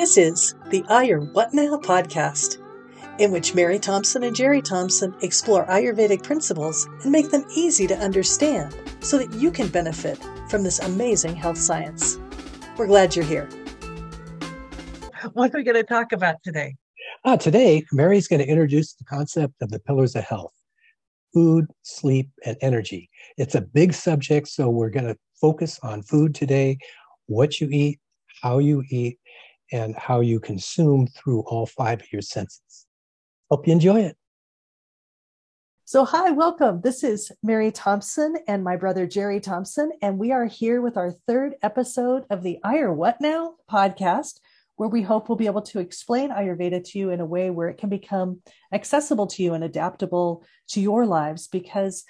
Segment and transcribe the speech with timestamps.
[0.00, 2.56] This is the Ayur What Now podcast,
[3.18, 7.98] in which Mary Thompson and Jerry Thompson explore Ayurvedic principles and make them easy to
[7.98, 10.18] understand so that you can benefit
[10.48, 12.18] from this amazing health science.
[12.78, 13.46] We're glad you're here.
[15.34, 16.76] What are we going to talk about today?
[17.26, 20.54] Uh, today, Mary's going to introduce the concept of the pillars of health
[21.34, 23.10] food, sleep, and energy.
[23.36, 26.78] It's a big subject, so we're going to focus on food today,
[27.26, 28.00] what you eat,
[28.42, 29.18] how you eat,
[29.72, 32.86] and how you consume through all five of your senses.
[33.50, 34.16] Hope you enjoy it.
[35.84, 36.82] So, hi, welcome.
[36.82, 41.10] This is Mary Thompson and my brother Jerry Thompson, and we are here with our
[41.10, 44.38] third episode of the Ayur What Now podcast,
[44.76, 47.68] where we hope we'll be able to explain Ayurveda to you in a way where
[47.68, 48.40] it can become
[48.72, 52.04] accessible to you and adaptable to your lives, because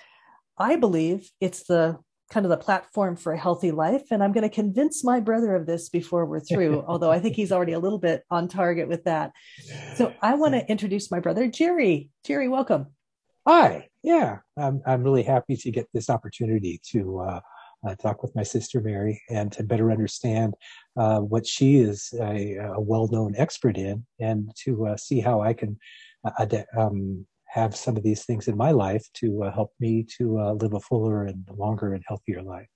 [0.59, 1.99] I believe it's the
[2.31, 4.05] kind of the platform for a healthy life.
[4.11, 7.37] And I'm going to convince my brother of this before we're through, although I think
[7.37, 9.33] he's already a little bit on target with that.
[9.97, 12.11] So I want to introduce my brother, Jerry.
[12.25, 12.87] Jerry, welcome.
[13.47, 13.89] Hi.
[14.03, 17.41] Yeah, I'm, I'm really happy to get this opportunity to uh,
[17.87, 20.55] uh, talk with my sister Mary and to better understand
[20.97, 25.41] uh, what she is a, a well known expert in and to uh, see how
[25.41, 25.79] I can
[26.25, 30.39] uh, um, have some of these things in my life to uh, help me to
[30.39, 32.69] uh, live a fuller and longer and healthier life.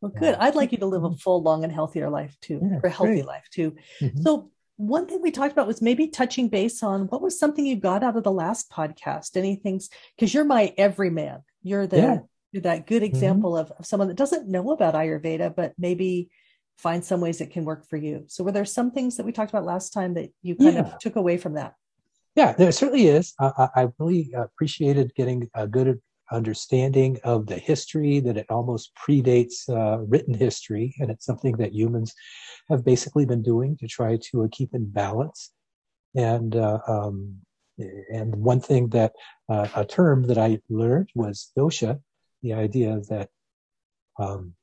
[0.00, 0.34] Well, good.
[0.34, 2.90] I'd like you to live a full, long, and healthier life too, yeah, or a
[2.90, 3.26] healthy great.
[3.26, 3.76] life too.
[4.00, 4.22] Mm-hmm.
[4.22, 7.76] So, one thing we talked about was maybe touching base on what was something you
[7.76, 9.36] got out of the last podcast.
[9.36, 9.80] Anything,
[10.16, 11.42] because you're my everyman.
[11.62, 12.18] You're the yeah.
[12.50, 13.14] you're that good mm-hmm.
[13.14, 13.70] example mm-hmm.
[13.70, 16.30] of, of someone that doesn't know about Ayurveda, but maybe
[16.78, 18.24] find some ways it can work for you.
[18.26, 20.80] So, were there some things that we talked about last time that you kind yeah.
[20.80, 21.74] of took away from that?
[22.34, 23.34] Yeah, there certainly is.
[23.38, 29.68] I, I really appreciated getting a good understanding of the history that it almost predates
[29.68, 32.14] uh, written history, and it's something that humans
[32.70, 35.50] have basically been doing to try to uh, keep in balance.
[36.14, 37.36] And uh, um,
[38.12, 39.12] and one thing that
[39.48, 42.00] uh, a term that I learned was dosha,
[42.42, 43.28] the idea that
[44.18, 44.54] um,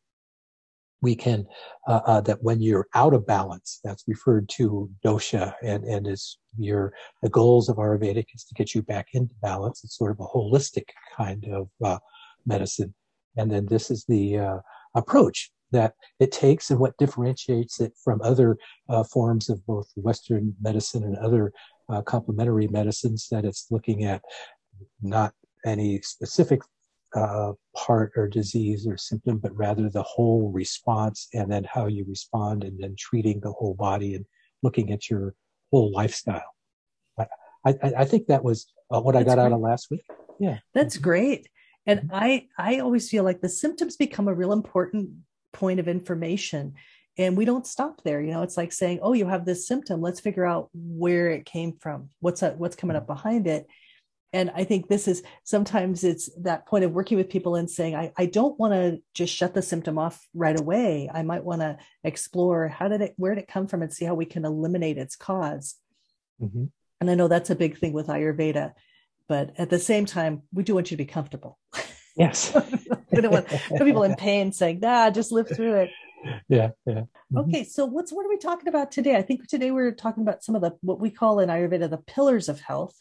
[1.01, 1.45] we can
[1.87, 6.37] uh, uh, that when you're out of balance, that's referred to dosha, and and is
[6.57, 9.83] your the goals of Ayurvedic is to get you back into balance.
[9.83, 11.99] It's sort of a holistic kind of uh,
[12.45, 12.93] medicine,
[13.37, 14.57] and then this is the uh,
[14.95, 18.57] approach that it takes, and what differentiates it from other
[18.89, 21.53] uh, forms of both Western medicine and other
[21.89, 23.27] uh, complementary medicines.
[23.31, 24.21] That it's looking at
[25.01, 25.33] not
[25.65, 26.61] any specific
[27.15, 32.05] uh, part or disease or symptom, but rather the whole response and then how you
[32.07, 34.25] respond and then treating the whole body and
[34.63, 35.33] looking at your
[35.71, 36.43] whole lifestyle.
[37.65, 39.45] I, I, I think that was uh, what That's I got great.
[39.45, 40.05] out of last week.
[40.39, 40.59] Yeah.
[40.73, 41.03] That's mm-hmm.
[41.03, 41.47] great.
[41.85, 42.15] And mm-hmm.
[42.15, 45.09] I, I always feel like the symptoms become a real important
[45.51, 46.75] point of information
[47.17, 49.99] and we don't stop there you know it's like saying oh you have this symptom
[49.99, 53.67] let's figure out where it came from what's that what's coming up behind it
[54.33, 57.95] and i think this is sometimes it's that point of working with people and saying
[57.95, 61.09] i, I don't want to just shut the symptom off right away.
[61.13, 64.05] I might want to explore how did it where did it come from and see
[64.05, 65.75] how we can eliminate its because
[66.41, 66.65] mm-hmm.
[66.99, 68.73] and i know that's a big thing with ayurveda
[69.27, 71.57] but at the same time we do want you to be comfortable.
[72.17, 72.53] Yes.
[73.11, 73.47] We don't want
[73.79, 75.89] people in pain saying nah just live through it.
[76.47, 76.93] Yeah yeah.
[76.93, 77.37] Mm-hmm.
[77.39, 79.15] okay so what's what are we talking about today?
[79.15, 81.97] I think today we're talking about some of the what we call in ayurveda the
[81.97, 82.95] pillars of health.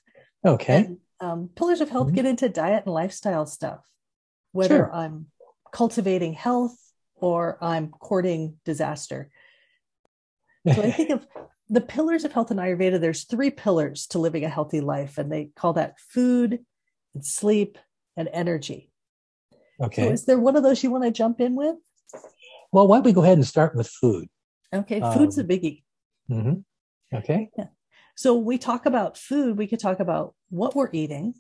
[0.45, 0.77] Okay.
[0.77, 2.17] And um, pillars of health mm-hmm.
[2.17, 3.85] get into diet and lifestyle stuff,
[4.53, 4.95] whether sure.
[4.95, 5.27] I'm
[5.73, 6.77] cultivating health
[7.17, 9.31] or I'm courting disaster.
[10.67, 11.27] So I think of
[11.71, 15.31] the pillars of health in Ayurveda, there's three pillars to living a healthy life, and
[15.31, 16.61] they call that food
[17.15, 17.79] and sleep
[18.17, 18.91] and energy.
[19.81, 20.07] Okay.
[20.07, 21.77] So is there one of those you want to jump in with?
[22.73, 24.29] Well, why don't we go ahead and start with food?
[24.73, 25.83] Okay, food's um, a biggie.
[26.31, 27.17] Mm-hmm.
[27.17, 27.49] Okay.
[27.57, 27.67] Yeah.
[28.19, 31.35] So we talk about food, we could talk about what we're eating,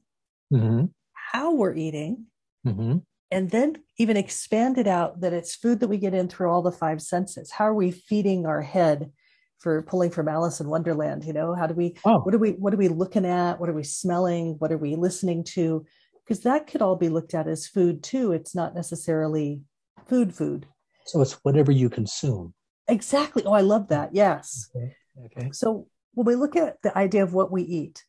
[0.54, 0.84] mm-hmm.
[1.12, 2.26] how we're eating,
[2.64, 2.98] mm-hmm.
[3.32, 6.62] and then even expand it out that it's food that we get in through all
[6.62, 7.50] the five senses.
[7.50, 9.10] How are we feeding our head
[9.58, 11.24] for pulling from Alice in Wonderland?
[11.24, 12.20] You know, how do we, oh.
[12.20, 13.58] what are we, what are we looking at?
[13.58, 14.54] What are we smelling?
[14.60, 15.84] What are we listening to?
[16.24, 18.30] Because that could all be looked at as food too.
[18.30, 19.62] It's not necessarily
[20.06, 20.64] food, food.
[21.06, 22.54] So it's whatever you consume.
[22.86, 23.42] Exactly.
[23.44, 24.14] Oh, I love that.
[24.14, 24.70] Yes.
[24.76, 24.94] Okay.
[25.24, 25.50] okay.
[25.50, 28.04] So when we look at the idea of what we eat,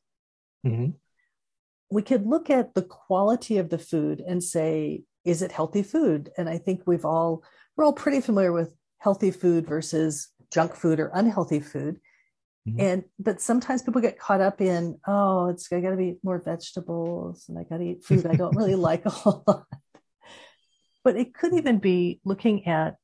[0.66, 0.92] mm-hmm.
[1.92, 6.30] we could look at the quality of the food and say, is it healthy food?
[6.38, 7.44] And I think we've all,
[7.76, 12.00] we're all pretty familiar with healthy food versus junk food or unhealthy food.
[12.68, 12.80] Mm-hmm.
[12.80, 16.42] And, but sometimes people get caught up in, oh, it's, I got to eat more
[16.42, 19.66] vegetables and I got to eat food I don't really like a whole lot.
[21.04, 22.96] But it could even be looking at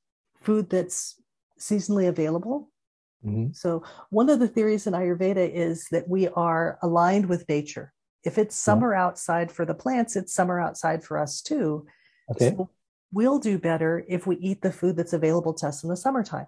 [0.42, 1.22] food that's
[1.60, 2.70] seasonally available
[3.26, 3.54] Mm-hmm.
[3.54, 7.92] So, one of the theories in Ayurveda is that we are aligned with nature.
[8.24, 9.06] If it's summer yeah.
[9.06, 11.86] outside for the plants, it's summer outside for us too.
[12.32, 12.50] Okay.
[12.50, 12.70] So
[13.12, 16.48] we'll do better if we eat the food that's available to us in the summertime.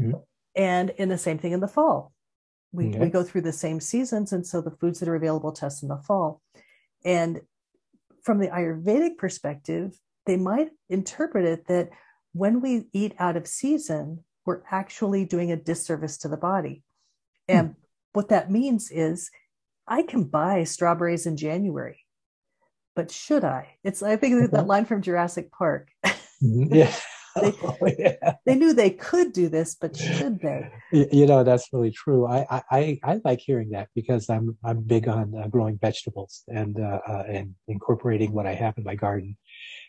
[0.00, 0.18] Mm-hmm.
[0.54, 2.12] And in the same thing in the fall.
[2.70, 2.98] We, okay.
[2.98, 4.32] we go through the same seasons.
[4.32, 6.42] And so the foods that are available to us in the fall.
[7.04, 7.40] And
[8.22, 11.88] from the Ayurvedic perspective, they might interpret it that
[12.32, 16.82] when we eat out of season, we're actually doing a disservice to the body.
[17.50, 17.56] Hmm.
[17.56, 17.74] And
[18.14, 19.30] what that means is
[19.86, 21.98] I can buy strawberries in January,
[22.96, 23.76] but should I?
[23.84, 24.66] It's I think that mm-hmm.
[24.66, 25.90] line from Jurassic Park.
[26.02, 26.74] Mm-hmm.
[26.74, 26.96] yeah.
[27.38, 28.36] they, oh, yeah.
[28.46, 30.70] they knew they could do this, but should they?
[30.92, 32.26] You know, that's really true.
[32.26, 36.80] I, I, I like hearing that because I'm, I'm big on uh, growing vegetables and,
[36.80, 39.36] uh, uh, and incorporating what I have in my garden.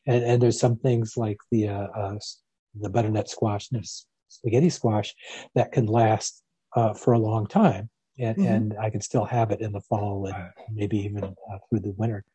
[0.05, 2.19] And, and there's some things like the, uh, uh,
[2.77, 3.69] the butternut squash
[4.29, 5.13] spaghetti squash
[5.55, 6.43] that can last,
[6.75, 7.89] uh, for a long time.
[8.17, 8.47] And, mm-hmm.
[8.47, 10.35] and I can still have it in the fall and
[10.73, 11.35] maybe even
[11.69, 12.25] through the winter.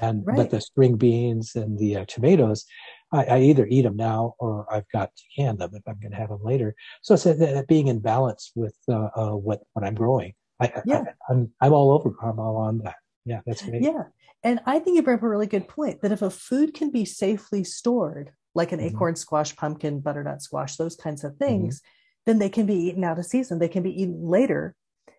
[0.00, 0.36] And right.
[0.36, 2.64] but the string beans and the uh, tomatoes,
[3.12, 6.12] I, I, either eat them now or I've got to can them if I'm going
[6.12, 6.74] to have them later.
[7.02, 10.34] So it's uh, being in balance with uh, uh, what what I'm growing.
[10.60, 11.04] I, yeah.
[11.28, 12.14] I, I'm I'm all over.
[12.22, 12.96] I'm all on that.
[13.24, 13.82] Yeah, that's great.
[13.82, 14.04] Yeah,
[14.42, 16.90] and I think you bring up a really good point that if a food can
[16.90, 18.96] be safely stored, like an mm-hmm.
[18.96, 21.44] acorn squash, pumpkin, butternut squash, those kinds of mm-hmm.
[21.44, 22.30] things, mm-hmm.
[22.30, 23.58] then they can be eaten out of season.
[23.58, 24.74] They can be eaten later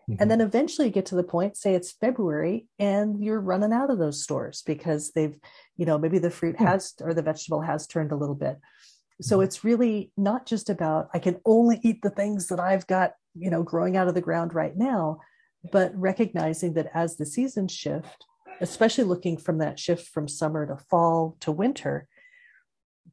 [0.10, 0.22] Mm-hmm.
[0.22, 3.90] And then eventually you get to the point, say it's February, and you're running out
[3.90, 5.38] of those stores because they've,
[5.78, 6.66] you know, maybe the fruit hmm.
[6.66, 8.58] has or the vegetable has turned a little bit.
[9.22, 9.46] So mm-hmm.
[9.46, 13.50] it's really not just about I can only eat the things that I've got, you
[13.50, 15.22] know, growing out of the ground right now,
[15.72, 18.26] but recognizing that as the seasons shift,
[18.62, 22.08] especially looking from that shift from summer to fall to winter,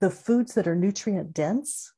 [0.02, 1.92] the foods that are nutrient dense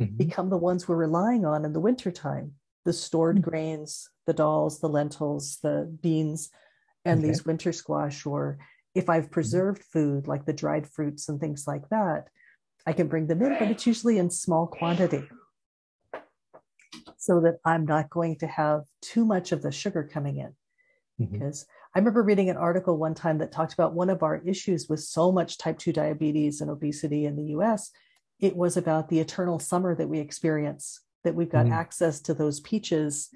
[0.00, 0.16] mm-hmm.
[0.16, 2.52] become the ones we're relying on in the wintertime
[2.84, 3.48] the stored mm-hmm.
[3.48, 6.50] grains, the dals, the lentils, the beans,
[7.04, 7.28] and okay.
[7.28, 8.26] these winter squash.
[8.26, 8.58] Or
[8.96, 9.32] if I've mm-hmm.
[9.32, 12.24] preserved food like the dried fruits and things like that,
[12.86, 15.22] I can bring them in, but it's usually in small quantity
[17.16, 20.54] so that I'm not going to have too much of the sugar coming in.
[21.20, 21.32] Mm-hmm.
[21.32, 24.88] Because I remember reading an article one time that talked about one of our issues
[24.88, 27.90] with so much type 2 diabetes and obesity in the US.
[28.40, 31.72] It was about the eternal summer that we experience that we've got mm.
[31.72, 33.30] access to those peaches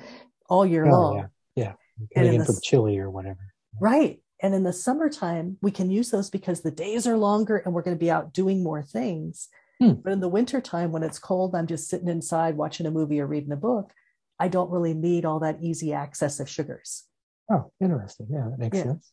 [0.49, 1.17] all year oh, long.
[1.17, 1.73] Yeah, yeah.
[2.15, 3.39] Coming in, in from Chile or whatever.
[3.81, 4.21] Right.
[4.43, 7.83] And in the summertime, we can use those because the days are longer and we're
[7.83, 9.49] going to be out doing more things.
[9.81, 9.93] Hmm.
[9.93, 13.27] But in the wintertime, when it's cold, I'm just sitting inside watching a movie or
[13.27, 13.93] reading a book.
[14.39, 17.05] I don't really need all that easy access of sugars.
[17.51, 18.27] Oh, interesting.
[18.31, 18.85] Yeah, that makes yeah.
[18.85, 19.13] sense.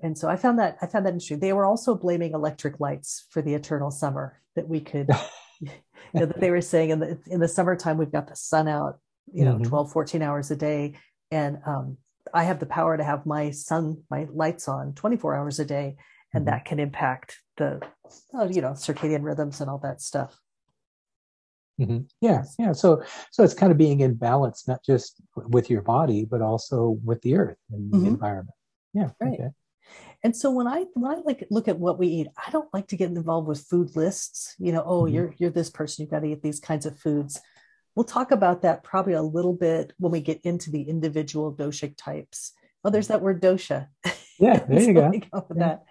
[0.00, 1.40] And so I found that I found that interesting.
[1.40, 5.08] They were also blaming electric lights for the eternal summer that we could
[5.60, 5.70] you
[6.20, 8.98] know, that they were saying in the in the summertime we've got the sun out
[9.32, 9.64] you know mm-hmm.
[9.64, 10.94] 12 14 hours a day
[11.30, 11.96] and um,
[12.32, 15.96] i have the power to have my sun my lights on 24 hours a day
[16.32, 16.54] and mm-hmm.
[16.54, 17.80] that can impact the
[18.34, 20.38] oh, you know circadian rhythms and all that stuff
[21.80, 21.98] mm-hmm.
[22.20, 26.24] yeah yeah so so it's kind of being in balance not just with your body
[26.24, 28.06] but also with the earth and the mm-hmm.
[28.08, 28.56] environment
[28.92, 29.48] yeah right okay.
[30.22, 32.88] And so when I when I like look at what we eat, I don't like
[32.88, 34.54] to get involved with food lists.
[34.58, 35.14] You know, oh, mm-hmm.
[35.14, 37.40] you're you're this person, you've got to eat these kinds of foods.
[37.94, 41.94] We'll talk about that probably a little bit when we get into the individual doshic
[41.96, 42.52] types.
[42.82, 43.88] Oh, there's that word dosha.
[44.38, 45.10] Yeah, there you go.
[45.10, 45.64] go yeah.
[45.64, 45.84] that.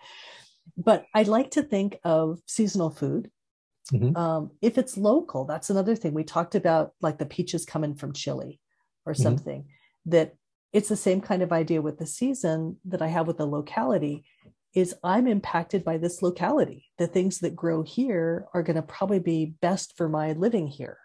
[0.75, 3.29] But I like to think of seasonal food.
[3.91, 4.15] Mm-hmm.
[4.15, 6.13] Um, if it's local, that's another thing.
[6.13, 8.59] We talked about like the peaches coming from Chile
[9.05, 9.23] or mm-hmm.
[9.23, 10.09] something mm-hmm.
[10.11, 10.35] that
[10.71, 14.25] it's the same kind of idea with the season that I have with the locality
[14.73, 16.85] is I'm impacted by this locality.
[16.97, 20.97] The things that grow here are going to probably be best for my living here.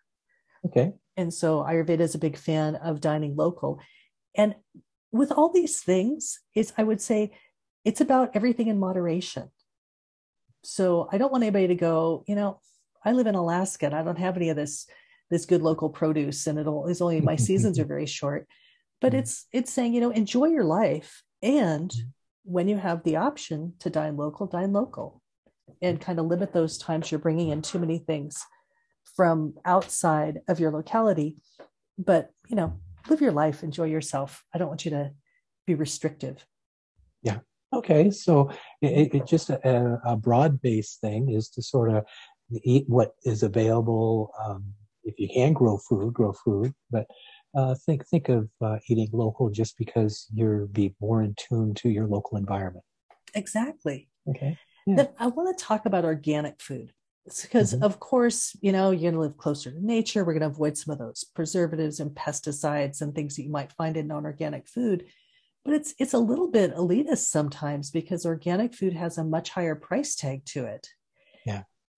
[0.65, 0.95] Okay.
[1.17, 3.81] And so Ayurveda is a big fan of dining local.
[4.35, 4.55] And
[5.13, 7.33] with all these things, is I would say
[7.85, 9.51] it's about everything in moderation.
[10.65, 12.61] So I don't want anybody to go, you know,
[13.05, 14.87] I live in Alaska and I don't have any of this
[15.31, 18.49] this good local produce and it'll it's only my seasons are very short
[19.01, 22.09] but it's it's saying you know enjoy your life and mm-hmm.
[22.45, 25.23] when you have the option to dine local dine local
[25.83, 28.43] and kind of limit those times you're bringing in too many things
[29.17, 31.37] from outside of your locality
[31.99, 32.79] but you know
[33.09, 34.45] live your life enjoy yourself.
[34.55, 35.13] I don't want you to
[35.67, 36.45] be restrictive.
[37.23, 37.39] Yeah.
[37.73, 38.11] Okay.
[38.11, 38.51] So
[38.81, 42.05] it, it just a, a broad based thing is to sort of
[42.65, 44.65] eat what is available um,
[45.05, 47.07] if you can grow food grow food but
[47.55, 51.89] uh, think think of uh, eating local just because you're be more in tune to
[51.89, 52.85] your local environment.
[53.35, 54.09] Exactly.
[54.29, 54.59] Okay.
[54.87, 54.97] Yeah.
[54.97, 56.93] Then I want to talk about organic food.
[57.43, 57.83] because mm-hmm.
[57.83, 60.79] of course you know you're going to live closer to nature we're going to avoid
[60.79, 65.05] some of those preservatives and pesticides and things that you might find in non-organic food
[65.63, 69.75] but it's it's a little bit elitist sometimes because organic food has a much higher
[69.75, 70.89] price tag to it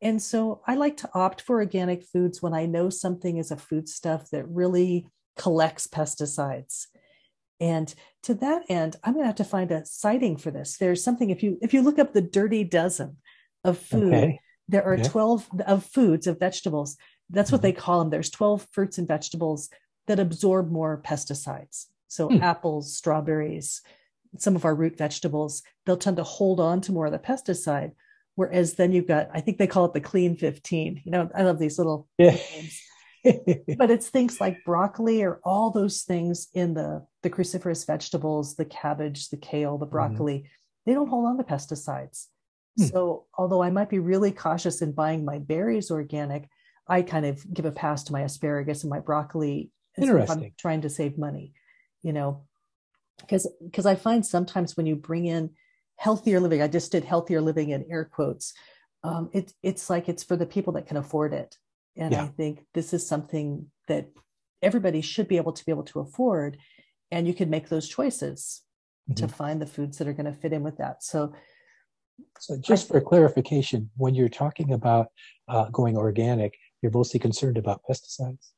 [0.03, 3.57] and so i like to opt for organic foods when i know something is a
[3.57, 5.07] foodstuff that really
[5.41, 6.87] collects pesticides.
[7.61, 10.77] And to that end i'm going to have to find a citing for this.
[10.77, 13.17] There's something if you if you look up the dirty dozen
[13.65, 14.41] of food okay.
[14.69, 15.05] there are yeah.
[15.05, 16.97] 12 of foods of vegetables.
[17.31, 17.69] That's what mm-hmm.
[17.69, 19.71] they call them there's 12 fruits and vegetables
[20.07, 21.87] that absorb more pesticides.
[22.09, 22.41] So mm.
[22.43, 23.83] apples strawberries
[24.39, 27.93] some of our root vegetables they'll tend to hold on to more of the pesticide
[28.41, 31.43] whereas then you've got i think they call it the clean 15 you know i
[31.43, 32.37] love these little yeah.
[32.53, 32.83] names
[33.77, 38.65] but it's things like broccoli or all those things in the the cruciferous vegetables the
[38.65, 39.93] cabbage the kale the mm-hmm.
[39.93, 40.47] broccoli mm.
[40.87, 42.27] they don't hold on to pesticides
[42.79, 42.85] Hmm.
[42.85, 46.49] So, although I might be really cautious in buying my berries organic,
[46.87, 50.83] I kind of give a pass to my asparagus and my broccoli if I'm trying
[50.83, 51.53] to save money,
[52.03, 52.45] you know,
[53.21, 55.51] because because I find sometimes when you bring in
[56.01, 58.55] healthier living, I just did healthier living in air quotes.
[59.05, 61.59] Um, it, it's like it's for the people that can afford it,
[61.95, 62.25] and yeah.
[62.25, 64.09] I think this is something that
[64.63, 66.57] everybody should be able to be able to afford,
[67.11, 68.63] and you can make those choices
[69.11, 69.27] mm-hmm.
[69.27, 71.03] to find the foods that are going to fit in with that.
[71.03, 71.35] So
[72.39, 75.09] so, just for clarification, when you're talking about
[75.49, 78.53] uh, going organic, you're mostly concerned about pesticides.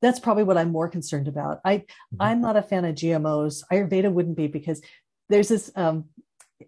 [0.00, 1.60] That's probably what I'm more concerned about.
[1.64, 2.16] I mm-hmm.
[2.20, 3.62] I'm not a fan of GMOs.
[3.70, 4.80] Ayurveda wouldn't be because
[5.28, 6.06] there's this um,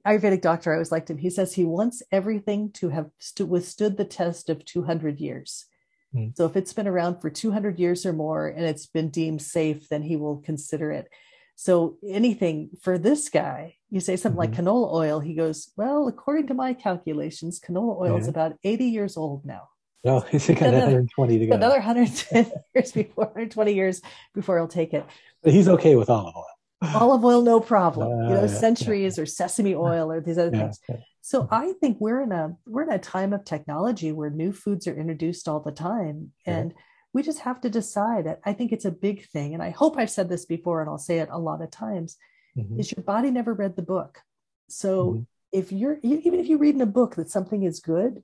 [0.06, 1.18] Ayurvedic doctor I always liked him.
[1.18, 5.66] He says he wants everything to have stu- withstood the test of 200 years.
[6.14, 6.36] Mm.
[6.36, 9.88] So if it's been around for 200 years or more and it's been deemed safe,
[9.88, 11.08] then he will consider it.
[11.56, 14.52] So anything for this guy, you say something mm-hmm.
[14.52, 18.20] like canola oil, he goes, Well, according to my calculations, canola oil yeah.
[18.20, 19.68] is about 80 years old now.
[20.04, 21.54] Oh, he's got another, 120 to go.
[21.54, 24.00] Another 110 years before, 120 years
[24.34, 25.04] before he'll take it.
[25.42, 26.44] But he's okay with olive oil.
[26.94, 28.08] olive oil, no problem.
[28.08, 29.22] Uh, you know, yeah, centuries yeah.
[29.22, 30.78] or sesame oil or these other things.
[31.20, 34.86] So I think we're in a we're in a time of technology where new foods
[34.86, 36.32] are introduced all the time.
[36.46, 36.72] And
[37.12, 38.26] we just have to decide.
[38.26, 39.54] That I think it's a big thing.
[39.54, 42.16] And I hope I've said this before and I'll say it a lot of times
[42.56, 42.78] mm-hmm.
[42.80, 44.20] is your body never read the book.
[44.68, 45.22] So mm-hmm.
[45.52, 48.22] if you're, even if you read in a book that something is good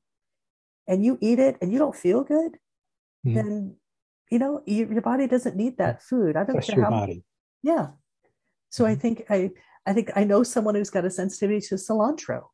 [0.87, 2.52] and you eat it and you don't feel good,
[3.26, 3.34] mm-hmm.
[3.34, 3.76] then,
[4.30, 6.37] you know, you, your body doesn't need that food.
[6.37, 6.90] I don't Trust care your how.
[6.90, 7.25] Body.
[7.62, 7.88] Yeah.
[8.75, 9.00] So I mm-hmm.
[9.00, 9.50] think I,
[9.87, 12.47] I think I know someone who's got a sensitivity to cilantro.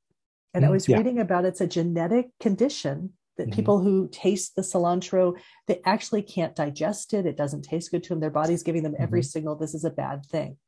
[0.52, 0.98] And I mm, was yeah.
[0.98, 3.56] reading about it's a genetic condition that mm-hmm.
[3.56, 8.10] people who taste the cilantro they actually can't digest it it doesn't taste good to
[8.10, 9.28] them their body's giving them every mm-hmm.
[9.28, 10.58] signal this is a bad thing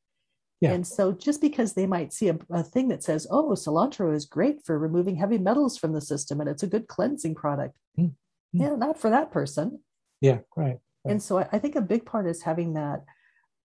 [0.60, 0.70] yeah.
[0.70, 4.24] and so just because they might see a, a, thing that says oh cilantro is
[4.24, 8.62] great for removing heavy metals from the system and it's a good cleansing product mm-hmm.
[8.62, 9.80] yeah not for that person
[10.22, 10.78] yeah right, right.
[11.04, 13.04] and so I, I think a big part is having that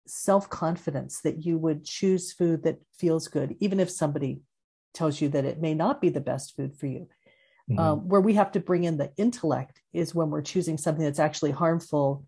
[0.08, 4.40] self-confidence that you would choose food that feels good even if somebody
[4.94, 7.08] tells you that it may not be the best food for you
[7.70, 7.78] Mm-hmm.
[7.78, 11.18] Um, where we have to bring in the intellect is when we're choosing something that's
[11.18, 12.24] actually harmful,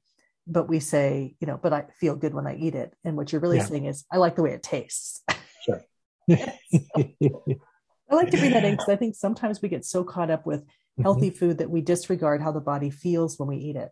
[0.47, 2.95] but we say, you know, but I feel good when I eat it.
[3.05, 3.65] And what you're really yeah.
[3.65, 5.23] saying is, I like the way it tastes.
[5.65, 5.83] Sure.
[6.29, 6.37] so,
[8.11, 10.45] I like to bring that in because I think sometimes we get so caught up
[10.45, 11.03] with mm-hmm.
[11.05, 11.39] healthy mm-hmm.
[11.39, 13.91] food that we disregard how the body feels when we eat it.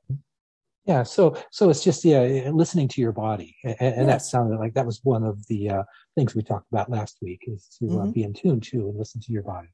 [0.89, 4.07] Yeah, so so it's just yeah, listening to your body, and, and yes.
[4.07, 5.83] that sounded like that was one of the uh,
[6.15, 8.09] things we talked about last week is to uh, mm-hmm.
[8.09, 9.69] uh, be in tune to and listen to your body.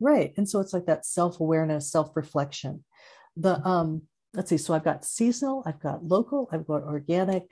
[0.00, 0.34] Right.
[0.36, 2.84] And so it's like that self-awareness, self-reflection.
[3.36, 4.02] The um
[4.34, 7.44] let's see, so I've got seasonal, I've got local, I've got organic.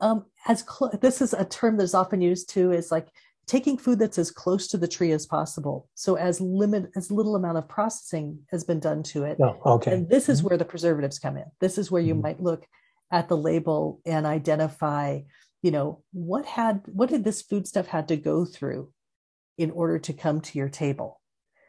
[0.00, 3.08] Um, as cl- this is a term that's often used too, is like
[3.46, 5.88] taking food that's as close to the tree as possible.
[5.94, 9.38] So as limit as little amount of processing has been done to it.
[9.40, 9.92] Oh, okay.
[9.92, 10.48] And this is mm-hmm.
[10.48, 11.46] where the preservatives come in.
[11.60, 12.22] This is where you mm-hmm.
[12.22, 12.66] might look
[13.10, 15.20] at the label and identify,
[15.62, 18.90] you know, what had what did this food stuff had to go through
[19.56, 21.20] in order to come to your table.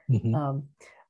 [0.09, 0.33] Mm-hmm.
[0.35, 0.63] Um,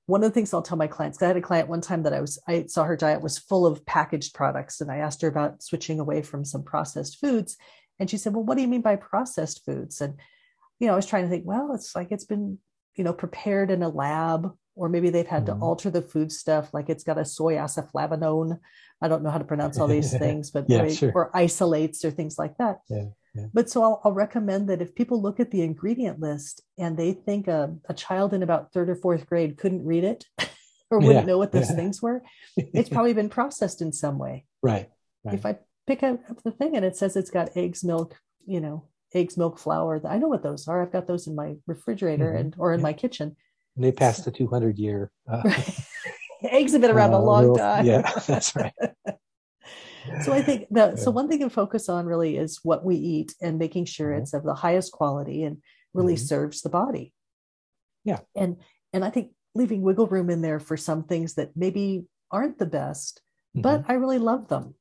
[0.08, 2.14] one of the things I'll tell my clients, I had a client one time that
[2.14, 5.28] I was, I saw her diet was full of packaged products, and I asked her
[5.28, 7.58] about switching away from some processed foods,
[8.00, 10.20] and she said, "Well, what do you mean by processed foods?" And
[10.80, 12.60] you know, I was trying to think, well, it's like it's been,
[12.96, 15.60] you know, prepared in a lab, or maybe they've had mm-hmm.
[15.60, 18.60] to alter the food stuff, like it's got a soy isoflavone.
[19.02, 21.12] I don't know how to pronounce all these things, but yeah, sure.
[21.14, 22.80] or isolates or things like that.
[22.90, 23.06] Yeah.
[23.54, 27.12] But so I'll, I'll, recommend that if people look at the ingredient list and they
[27.12, 30.26] think a, a child in about third or fourth grade couldn't read it
[30.90, 31.26] or wouldn't yeah.
[31.26, 32.24] know what those things were,
[32.56, 34.46] it's probably been processed in some way.
[34.62, 34.90] Right.
[35.24, 35.36] right.
[35.36, 38.88] If I pick up the thing and it says it's got eggs, milk, you know,
[39.14, 40.82] eggs, milk, flour, I know what those are.
[40.82, 42.38] I've got those in my refrigerator mm-hmm.
[42.38, 42.84] and or in yeah.
[42.84, 43.36] my kitchen.
[43.76, 45.12] And they passed the 200 year.
[45.30, 45.44] Uh,
[46.44, 47.86] eggs have been around uh, a long time.
[47.86, 48.74] Yeah, that's right.
[50.24, 53.34] so I think that so one thing to focus on really is what we eat
[53.42, 54.22] and making sure mm-hmm.
[54.22, 55.58] it's of the highest quality and
[55.94, 56.26] really mm-hmm.
[56.26, 57.14] serves the body.
[58.04, 58.20] Yeah.
[58.36, 58.58] And
[58.94, 62.66] and I think leaving wiggle room in there for some things that maybe aren't the
[62.66, 63.22] best,
[63.56, 63.62] mm-hmm.
[63.62, 64.76] but I really love them.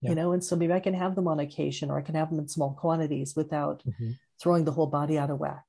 [0.00, 0.10] Yeah.
[0.10, 2.30] You know, and so maybe I can have them on occasion or I can have
[2.30, 4.12] them in small quantities without mm-hmm.
[4.40, 5.64] throwing the whole body out of whack.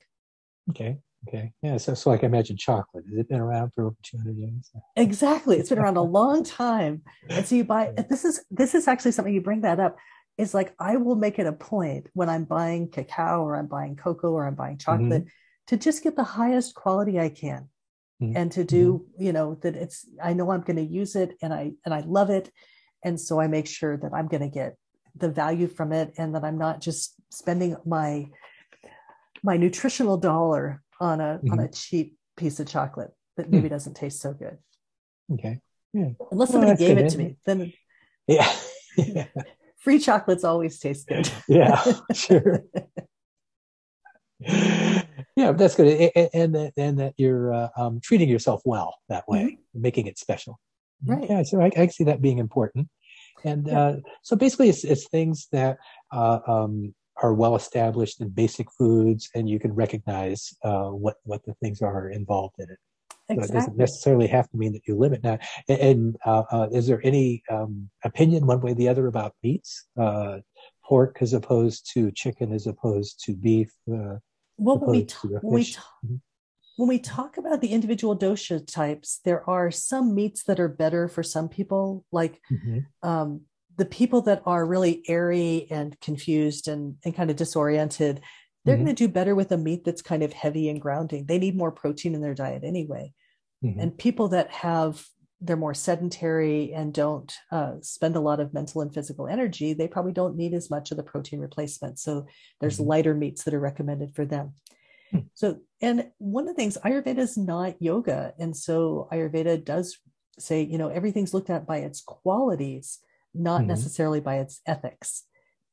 [0.69, 0.99] Okay.
[1.27, 1.51] Okay.
[1.61, 1.77] Yeah.
[1.77, 3.05] So, so I can imagine chocolate.
[3.09, 4.71] Has it been around for over 200 years?
[4.95, 5.57] Exactly.
[5.57, 7.01] It's been around a long time.
[7.29, 9.97] And so you buy, this is, this is actually something you bring that up.
[10.37, 13.97] Is like, I will make it a point when I'm buying cacao or I'm buying
[13.97, 15.65] cocoa or I'm buying chocolate mm-hmm.
[15.67, 17.67] to just get the highest quality I can.
[18.21, 18.37] Mm-hmm.
[18.37, 19.23] And to do, mm-hmm.
[19.23, 22.01] you know, that it's, I know I'm going to use it and I, and I
[22.01, 22.51] love it.
[23.03, 24.75] And so I make sure that I'm going to get
[25.15, 28.27] the value from it and that I'm not just spending my,
[29.43, 31.53] my nutritional dollar on a mm-hmm.
[31.53, 33.71] on a cheap piece of chocolate that maybe mm.
[33.71, 34.57] doesn't taste so good.
[35.33, 35.59] Okay.
[35.93, 36.09] Yeah.
[36.31, 37.73] Unless well, somebody gave good, it to me, then
[38.27, 38.53] yeah.
[38.97, 39.25] yeah.
[39.79, 41.29] free chocolates always taste good.
[41.47, 42.63] yeah, sure.
[44.39, 49.27] yeah, that's good, and and that, and that you're uh, um, treating yourself well that
[49.27, 49.81] way, mm-hmm.
[49.81, 50.59] making it special.
[51.05, 51.29] Right.
[51.29, 52.89] Yeah, so I, I see that being important,
[53.43, 53.79] and yeah.
[53.79, 55.77] uh, so basically, it's, it's things that
[56.11, 61.43] uh, um, are well established in basic foods, and you can recognize uh, what what
[61.45, 62.77] the things are involved in it.
[63.29, 63.47] Exactly.
[63.47, 65.37] So it doesn't necessarily have to mean that you limit now.
[65.67, 69.35] And, and uh, uh, is there any um, opinion one way or the other about
[69.43, 70.39] meats, uh,
[70.83, 73.71] pork as opposed to chicken, as opposed to beef?
[73.87, 74.17] Uh,
[74.57, 76.15] well, when we, t- when, we t- mm-hmm.
[76.79, 81.09] When we talk about the individual dosha types, there are some meats that are better
[81.09, 82.79] for some people, like mm-hmm.
[83.07, 83.41] um,
[83.75, 88.21] the people that are really airy and confused and, and kind of disoriented,
[88.63, 88.85] they're mm-hmm.
[88.85, 91.25] going to do better with a meat that's kind of heavy and grounding.
[91.25, 93.11] They need more protein in their diet anyway.
[93.61, 93.77] Mm-hmm.
[93.77, 95.05] And people that have
[95.41, 99.87] they're more sedentary and don't uh, spend a lot of mental and physical energy, they
[99.89, 101.99] probably don't need as much of the protein replacement.
[101.99, 102.25] So
[102.61, 102.89] there's mm-hmm.
[102.89, 104.53] lighter meats that are recommended for them.
[105.13, 105.27] Mm-hmm.
[105.33, 108.33] So, and one of the things, Ayurveda is not yoga.
[108.37, 109.97] And so Ayurveda does
[110.37, 112.99] say, you know, everything's looked at by its qualities
[113.33, 113.69] not mm-hmm.
[113.69, 115.23] necessarily by its ethics.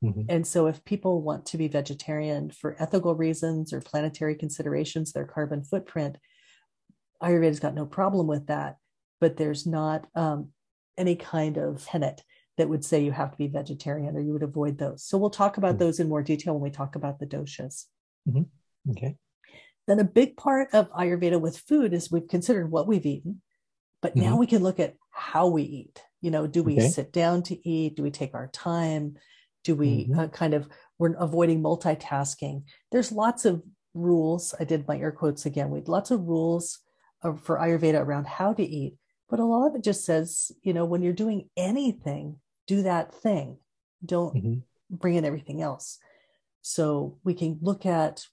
[0.05, 0.23] Mm-hmm.
[0.29, 5.25] And so, if people want to be vegetarian for ethical reasons or planetary considerations, their
[5.25, 6.19] carbon footprint,
[7.23, 8.77] Ayurveda's got no problem with that.
[9.21, 10.51] But there's not um,
[10.99, 12.23] any kind of tenet
[12.59, 15.03] that would say you have to be vegetarian or you would avoid those.
[15.03, 15.79] So, we'll talk about mm-hmm.
[15.79, 17.87] those in more detail when we talk about the doshas.
[18.29, 18.91] Mm-hmm.
[18.91, 19.17] Okay.
[19.87, 23.41] Then, a big part of Ayurveda with food is we've considered what we've eaten,
[24.03, 24.39] but now mm-hmm.
[24.39, 26.89] we can look at how we eat you know do we okay.
[26.89, 29.17] sit down to eat do we take our time
[29.65, 30.19] do we mm-hmm.
[30.19, 30.69] uh, kind of
[30.99, 33.63] we're avoiding multitasking there's lots of
[33.95, 36.81] rules i did my air quotes again We've lots of rules
[37.43, 38.97] for ayurveda around how to eat
[39.29, 43.15] but a lot of it just says you know when you're doing anything do that
[43.15, 43.59] thing
[44.05, 44.59] don't mm-hmm.
[44.91, 45.99] bring in everything else
[46.61, 48.27] so we can look at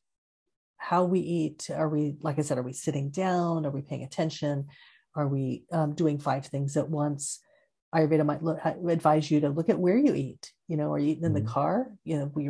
[0.83, 4.03] how we eat are we like i said are we sitting down are we paying
[4.03, 4.67] attention
[5.15, 7.39] are we um, doing five things at once
[7.93, 10.51] Ayurveda might look, advise you to look at where you eat.
[10.67, 11.45] You know, are you eating in mm-hmm.
[11.45, 11.91] the car?
[12.03, 12.49] You know, we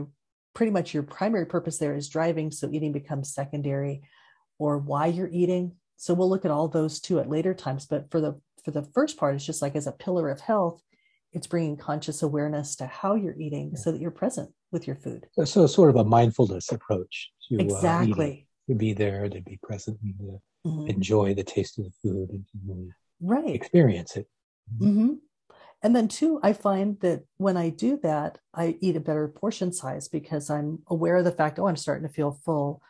[0.53, 4.03] pretty much your primary purpose there is driving, so eating becomes secondary,
[4.57, 5.73] or why you're eating.
[5.97, 7.85] So we'll look at all those too at later times.
[7.85, 10.81] But for the for the first part, it's just like as a pillar of health,
[11.33, 13.79] it's bringing conscious awareness to how you're eating, yeah.
[13.79, 15.27] so that you're present with your food.
[15.33, 19.59] So, so sort of a mindfulness approach to exactly uh, to be there, to be
[19.63, 20.87] present, and to mm-hmm.
[20.89, 22.89] enjoy the taste of the food, and to
[23.21, 24.27] right experience it.
[24.77, 25.13] Mm-hmm.
[25.83, 29.73] And then, two, I find that when I do that, I eat a better portion
[29.73, 32.81] size because I'm aware of the fact, oh, I'm starting to feel full.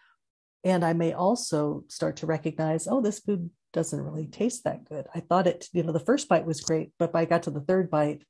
[0.63, 5.07] And I may also start to recognize, oh, this food doesn't really taste that good.
[5.13, 7.51] I thought it, you know, the first bite was great, but by I got to
[7.51, 8.21] the third bite,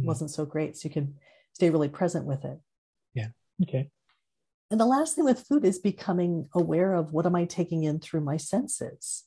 [0.00, 0.06] mm.
[0.06, 0.76] wasn't so great.
[0.76, 1.16] So you can
[1.52, 2.60] stay really present with it.
[3.62, 3.90] Okay.
[4.70, 8.00] And the last thing with food is becoming aware of what am I taking in
[8.00, 9.24] through my senses.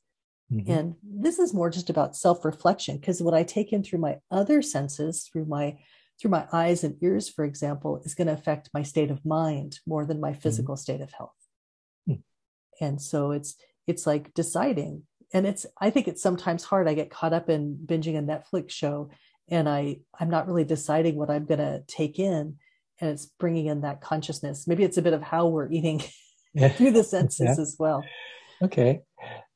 [0.51, 0.71] Mm-hmm.
[0.71, 4.61] And this is more just about self-reflection because what I take in through my other
[4.61, 5.77] senses, through my
[6.19, 9.79] through my eyes and ears, for example, is going to affect my state of mind
[9.87, 10.41] more than my mm-hmm.
[10.41, 10.81] physical mm-hmm.
[10.81, 11.31] state of health.
[12.09, 12.83] Mm-hmm.
[12.83, 13.55] And so it's
[13.87, 15.03] it's like deciding.
[15.33, 16.87] And it's I think it's sometimes hard.
[16.87, 19.11] I get caught up in binging a Netflix show
[19.49, 22.57] and I I'm not really deciding what I'm going to take in
[23.01, 24.67] and it's bringing in that consciousness.
[24.67, 26.01] Maybe it's a bit of how we're eating
[26.53, 26.69] yeah.
[26.69, 27.61] through the senses yeah.
[27.61, 28.03] as well.
[28.61, 29.01] Okay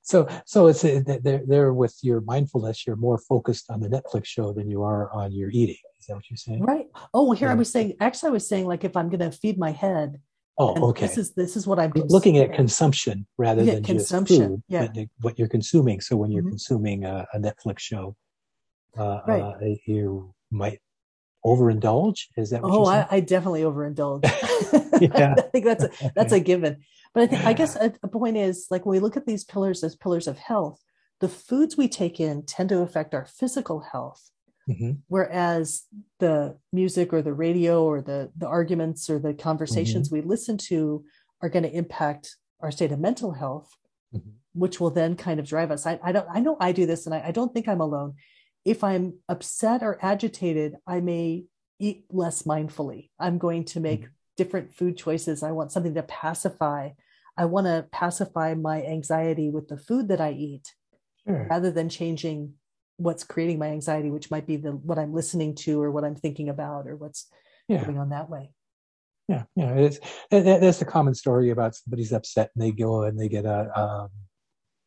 [0.03, 4.53] so so it's there there with your mindfulness you're more focused on the netflix show
[4.53, 7.47] than you are on your eating is that what you're saying right oh well here
[7.47, 7.53] yeah.
[7.53, 10.19] i was saying actually i was saying like if i'm going to feed my head
[10.55, 11.07] Oh, okay.
[11.07, 14.63] This is this is what I'm Looking at consumption rather Yeah, than just consumption, food,
[14.67, 14.85] yeah.
[14.93, 15.99] but what you're consuming.
[15.99, 16.49] So when you're Mhm.
[16.49, 18.15] consuming a, a Netflix show,
[18.95, 19.41] uh, Right.
[19.41, 20.79] uh, you might
[21.45, 22.27] overindulge.
[22.37, 22.85] Is that what Oh.
[22.85, 24.23] I, I definitely overindulge.
[25.01, 25.35] Yeah.
[25.37, 26.77] I think that's a, that's a given.
[27.13, 29.43] But I think I guess a, a point is like when we look at these
[29.43, 30.79] pillars as pillars of health,
[31.19, 34.29] the foods we take in tend to affect our physical health,
[34.69, 34.99] Mhm.
[35.09, 35.83] whereas
[36.19, 40.15] the music or the radio or the the arguments or the conversations Mm-hmm.
[40.27, 41.03] we listen to
[41.41, 43.69] are going to impact our state of mental health,
[44.15, 44.31] Mhm.
[44.53, 45.85] which will then kind of drive us.
[45.85, 48.15] I, I don't I know I do this and I, I don't think I'm alone.
[48.65, 51.45] If I'm upset or agitated, I may
[51.79, 53.09] eat less mindfully.
[53.19, 55.43] I'm going to make different food choices.
[55.43, 56.91] I want something to pacify.
[57.37, 60.73] I want to pacify my anxiety with the food that I eat
[61.25, 61.47] Sure.
[61.49, 62.53] rather than changing
[62.97, 66.15] what's creating my anxiety, which might be the what I'm listening to or what I'm
[66.15, 67.27] thinking about or what's
[67.69, 67.83] Yeah.
[67.85, 68.51] going on that way.
[69.29, 69.99] Yeah, yeah, it's
[70.31, 73.45] that, that- that's a common story about somebody's upset and they go and they get
[73.45, 74.09] a um,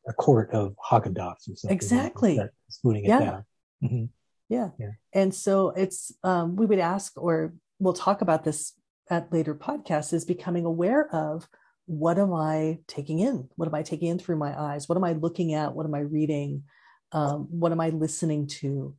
[0.06, 1.70] a quart of Haagen Dazs or something.
[1.74, 2.38] Exactly.
[2.68, 3.18] Spooning it Yeah.
[3.20, 3.44] down.
[3.82, 4.10] Mhm.
[4.48, 4.70] Yeah.
[4.78, 4.92] Yeah.
[5.12, 8.72] And so it's um, we would ask, or we'll talk about this
[9.10, 11.48] at later podcasts, is becoming aware of
[11.86, 13.48] what am I taking in?
[13.56, 14.88] What am I taking in through my eyes?
[14.88, 15.74] What am I looking at?
[15.74, 16.64] What am I reading?
[17.12, 18.96] Um, what am I listening to?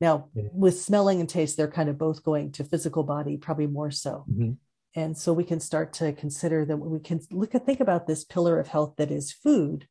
[0.00, 0.48] Now, Yeah.
[0.52, 4.24] with smelling and taste, they're kind of both going to physical body, probably more so.
[4.28, 4.58] Mhm.
[4.96, 8.24] And so we can start to consider that we can look at think about this
[8.24, 9.88] pillar of health that is food.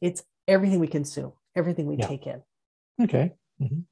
[0.00, 2.06] It's everything we consume, everything we Yeah.
[2.08, 2.42] take in.
[3.02, 3.32] Okay.
[3.60, 3.84] Mhm.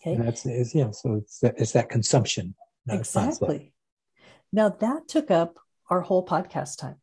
[0.00, 0.14] Okay.
[0.14, 0.90] And that's is yeah.
[0.90, 2.54] So it's that it's that consumption.
[2.88, 3.72] Exactly.
[4.52, 5.58] Now that took up
[5.90, 6.96] our whole podcast time.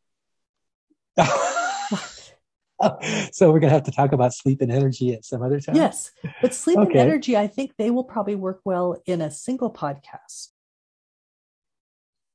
[3.31, 5.75] so we're gonna have to talk about sleep and energy at some other time.
[5.75, 9.71] Yes, but sleep and energy, I think they will probably work well in a single
[9.71, 10.49] podcast.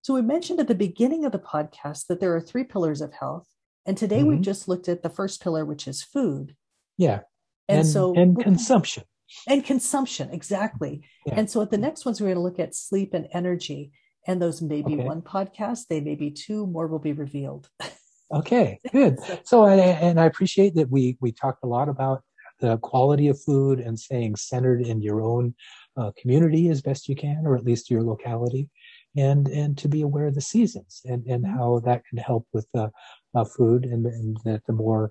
[0.03, 3.13] So we mentioned at the beginning of the podcast that there are three pillars of
[3.13, 3.47] health.
[3.85, 4.45] And today we've Mhm.
[4.45, 6.57] just looked at the first pillar, which is food.
[6.97, 7.23] Yeah.
[7.69, 9.05] And, And so and consumption.
[9.47, 11.03] and consumption, exactly.
[11.27, 11.35] Yeah.
[11.37, 13.93] And so at the next ones, we're going to look at sleep and energy.
[14.27, 15.05] And those may be Okay.
[15.05, 17.69] one podcast, they may be two, more will be revealed.
[18.31, 19.17] Okay, good.
[19.45, 22.23] So, and, and I appreciate that we we talked a lot about
[22.61, 25.55] the quality of food and saying centered in your own
[25.97, 28.69] uh, community as best you can, or at least your locality,
[29.17, 32.69] and and to be aware of the seasons and and how that can help with
[32.75, 32.89] uh,
[33.35, 35.11] uh, food, and, and that the more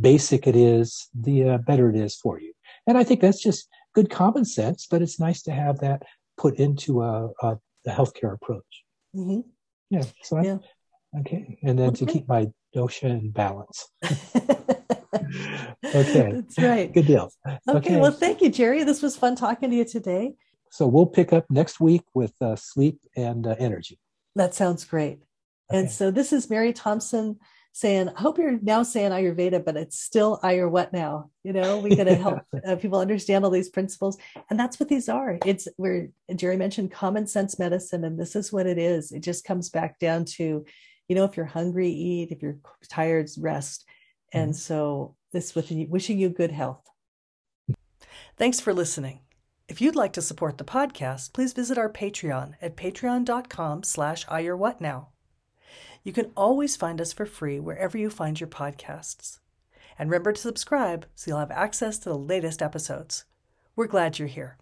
[0.00, 2.52] basic it is, the uh, better it is for you.
[2.86, 6.02] And I think that's just good common sense, but it's nice to have that
[6.36, 8.84] put into a, a the healthcare approach.
[9.14, 9.44] Mhm.
[9.90, 10.02] Yeah.
[10.22, 10.58] So I, Yeah.
[11.20, 13.88] okay, and then to keep my dosha in balance.
[15.94, 16.32] Okay.
[16.32, 16.92] That's right.
[16.92, 17.30] Good deal.
[17.68, 18.84] Okay, well, thank you, Jerry.
[18.84, 20.34] This was fun talking to you today.
[20.70, 23.98] so we'll pick up next week with uh, sleep and uh, energy.
[24.34, 25.20] That sounds great.
[25.70, 27.38] And so this is Mary Thompson
[27.76, 31.28] saying, I hope you're now saying Ayurveda, but it's still Ayur What Now.
[31.44, 34.16] You know, we got to help uh, people understand all these principles.
[34.48, 35.38] And that's what these are.
[35.44, 39.12] It's where Jerry mentioned common sense medicine, and this is what it is.
[39.12, 40.64] It just comes back down to,
[41.06, 42.30] you know, if you're hungry, eat.
[42.30, 42.56] If you're
[42.88, 43.84] tired, rest.
[44.32, 46.80] And so this with wishing you good health.
[48.38, 49.20] Thanks for listening.
[49.68, 54.24] If you'd like to support the podcast, please visit our Patreon at patreon.com slash
[54.80, 55.08] now.
[56.06, 59.40] You can always find us for free wherever you find your podcasts.
[59.98, 63.24] And remember to subscribe so you'll have access to the latest episodes.
[63.74, 64.56] We're glad you're here.